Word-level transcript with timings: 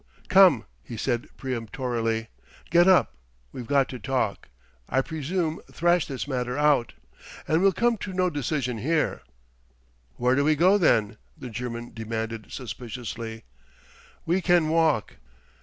"Come!" 0.29 0.65
he 0.81 0.97
said 0.97 1.27
peremptorily. 1.37 2.29
"Get 2.71 2.87
up. 2.87 3.13
We've 3.51 3.67
got 3.67 3.87
to 3.89 3.99
talk, 3.99 4.49
I 4.89 5.01
presume 5.01 5.61
thrash 5.71 6.07
this 6.07 6.27
matter 6.27 6.57
out 6.57 6.93
and 7.47 7.61
we'll 7.61 7.71
come 7.71 7.97
to 7.97 8.11
no 8.11 8.31
decision 8.31 8.79
here." 8.79 9.21
"Where 10.15 10.33
do 10.33 10.43
we 10.43 10.55
go, 10.55 10.79
then?" 10.79 11.17
the 11.37 11.51
German 11.51 11.93
demanded 11.93 12.51
suspiciously. 12.51 13.43
"We 14.25 14.41
can 14.41 14.69
walk." 14.69 15.17